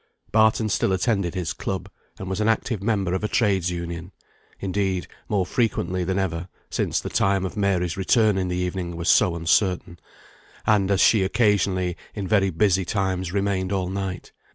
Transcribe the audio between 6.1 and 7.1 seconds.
ever, since the